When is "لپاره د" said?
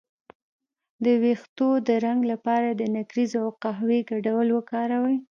2.31-2.81